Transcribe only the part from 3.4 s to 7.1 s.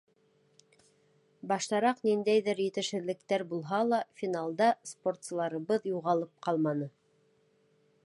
булһа ла, финалда спортсыларыбыҙ юғалып ҡалманы.